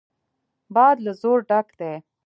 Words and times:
باد 0.75 0.97
له 1.05 1.11
زور 1.21 1.39
ډک 1.49 1.67
دی. 1.79 1.93